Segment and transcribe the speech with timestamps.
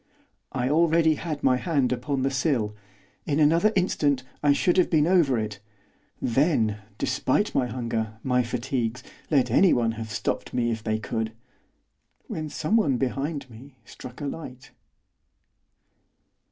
[0.51, 2.75] I already had my hand upon the sill,
[3.27, 5.59] in another instant I should have been over it,
[6.19, 11.33] then, despite my hunger, my fatigues, let anyone have stopped me if they could!
[12.25, 14.71] when someone behind me struck a light.